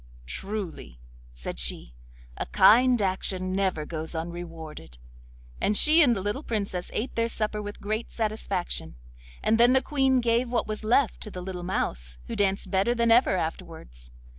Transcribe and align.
'Truly,' 0.25 0.99
said 1.31 1.59
she, 1.59 1.91
'a 2.35 2.47
kind 2.47 2.99
action 3.03 3.53
never 3.55 3.85
goes 3.85 4.15
unrewarded; 4.15 4.97
'and 5.61 5.77
she 5.77 6.01
and 6.01 6.15
the 6.15 6.21
little 6.23 6.41
Princess 6.41 6.89
ate 6.95 7.13
their 7.13 7.29
supper 7.29 7.61
with 7.61 7.79
great 7.79 8.11
satisfaction, 8.11 8.95
and 9.43 9.59
then 9.59 9.73
the 9.73 9.79
Queen 9.83 10.19
gave 10.19 10.49
what 10.49 10.65
was 10.65 10.83
left 10.83 11.21
to 11.21 11.29
the 11.29 11.43
little 11.43 11.61
mouse, 11.61 12.17
who 12.25 12.35
danced 12.35 12.71
better 12.71 12.95
than 12.95 13.11
ever 13.11 13.37
afterwards. 13.37 14.09